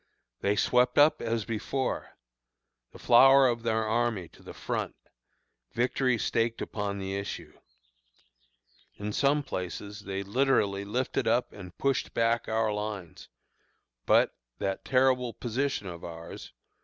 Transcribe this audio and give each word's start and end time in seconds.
They 0.39 0.55
swept 0.55 0.97
up 0.97 1.21
as 1.21 1.45
before: 1.45 2.17
the 2.91 2.97
flower 2.97 3.47
of 3.47 3.61
their 3.61 3.83
army 3.85 4.27
to 4.29 4.41
the 4.41 4.51
front, 4.51 4.95
victory 5.73 6.17
staked 6.17 6.59
upon 6.59 6.97
the 6.97 7.15
issue. 7.15 7.59
In 8.95 9.13
some 9.13 9.43
places 9.43 9.99
they 9.99 10.23
literally 10.23 10.85
lifted 10.85 11.27
up 11.27 11.53
and 11.53 11.77
pushed 11.77 12.15
back 12.15 12.47
our 12.49 12.73
lines; 12.73 13.29
but, 14.07 14.33
that 14.57 14.83
terrible 14.85 15.33
position 15.35 15.85
of 15.85 16.03
ours! 16.03 16.51